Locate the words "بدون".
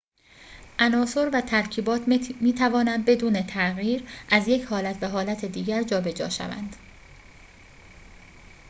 3.05-3.43